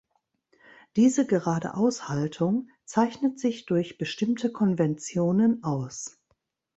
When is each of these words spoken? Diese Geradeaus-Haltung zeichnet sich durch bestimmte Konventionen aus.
Diese 0.95 1.27
Geradeaus-Haltung 1.27 2.71
zeichnet 2.85 3.39
sich 3.39 3.67
durch 3.67 3.99
bestimmte 3.99 4.51
Konventionen 4.51 5.63
aus. 5.63 6.17